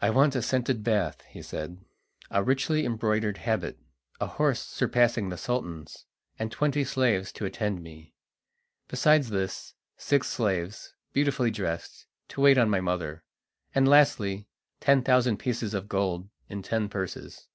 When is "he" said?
1.26-1.42